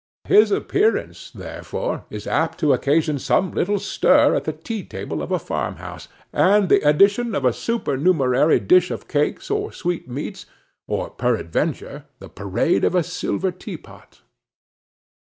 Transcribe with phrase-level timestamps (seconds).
[0.23, 5.31] His appearance, therefore, is apt to occasion some little stir at the tea table of
[5.31, 10.47] a farmhouse, and the addition of a supernumerary dish of cakes or sweetmeats,
[10.87, 14.21] or, peradventure, the parade of a silver teapot.